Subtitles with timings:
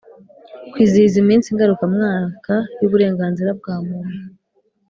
[0.71, 4.17] Kwizihiza iminsi ngarukamwaka y uburenganzira bwa Muntu